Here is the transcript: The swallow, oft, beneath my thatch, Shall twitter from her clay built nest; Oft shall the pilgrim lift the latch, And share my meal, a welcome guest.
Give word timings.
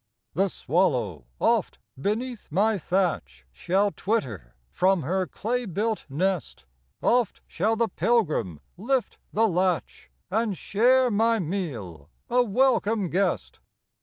The 0.33 0.47
swallow, 0.49 1.27
oft, 1.39 1.77
beneath 1.95 2.51
my 2.51 2.79
thatch, 2.79 3.45
Shall 3.51 3.91
twitter 3.91 4.55
from 4.71 5.03
her 5.03 5.27
clay 5.27 5.67
built 5.67 6.07
nest; 6.09 6.65
Oft 7.03 7.41
shall 7.45 7.75
the 7.75 7.87
pilgrim 7.87 8.61
lift 8.77 9.19
the 9.31 9.47
latch, 9.47 10.09
And 10.31 10.57
share 10.57 11.11
my 11.11 11.37
meal, 11.37 12.09
a 12.31 12.41
welcome 12.41 13.11
guest. 13.11 13.59